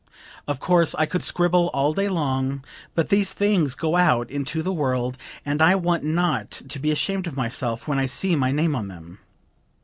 Of 0.47 0.59
course 0.59 0.95
I 0.97 1.05
could 1.05 1.21
scribble 1.21 1.69
all 1.75 1.93
day 1.93 2.09
long, 2.09 2.63
but 2.95 3.09
these 3.09 3.33
things 3.33 3.75
go 3.75 3.95
out 3.97 4.31
into 4.31 4.63
the 4.63 4.73
world 4.73 5.15
and 5.45 5.61
I 5.61 5.75
want 5.75 6.03
not 6.03 6.49
to 6.69 6.79
be 6.79 6.89
ashamed 6.89 7.27
of 7.27 7.37
myself 7.37 7.87
when 7.87 7.99
I 7.99 8.07
see 8.07 8.35
my 8.35 8.51
name 8.51 8.75
on 8.75 8.87
them. 8.87 9.19